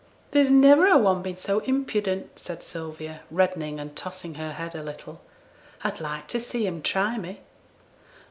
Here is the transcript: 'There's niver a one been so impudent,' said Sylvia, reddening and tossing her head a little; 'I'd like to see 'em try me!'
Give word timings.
'There's 0.31 0.49
niver 0.49 0.87
a 0.87 0.97
one 0.97 1.21
been 1.21 1.37
so 1.37 1.59
impudent,' 1.59 2.31
said 2.35 2.63
Sylvia, 2.63 3.19
reddening 3.29 3.79
and 3.79 3.95
tossing 3.95 4.33
her 4.33 4.53
head 4.53 4.73
a 4.73 4.81
little; 4.81 5.21
'I'd 5.83 5.99
like 6.01 6.27
to 6.29 6.39
see 6.39 6.65
'em 6.65 6.81
try 6.81 7.19
me!' 7.19 7.39